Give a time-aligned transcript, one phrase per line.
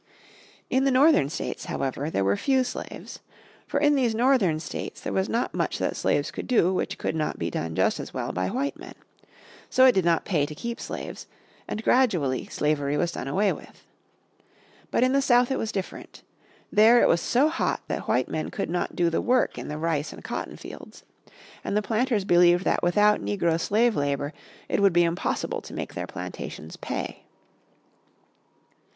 [0.71, 3.19] In the northern states, however, there were few slaves.
[3.67, 7.15] For in these northern states there was not much that slaves could do which could
[7.15, 8.95] not be done just as well by white men.
[9.69, 11.27] So it did not pay to keep slaves,
[11.67, 13.85] and gradually slavery was done away with.
[14.89, 16.23] But in the South it was different.
[16.71, 19.77] There it was so hot that white men could not do the work in the
[19.77, 21.03] rice and cotton fields.
[21.63, 24.33] And the planters believed that without Negro slave labour
[24.67, 27.21] it would be impossible to make their plantations pay.